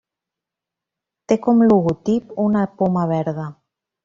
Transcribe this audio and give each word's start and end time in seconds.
Té 1.31 1.37
com 1.45 1.61
logotip 1.67 2.33
una 2.49 2.65
poma 2.81 3.05
verda. 3.17 3.47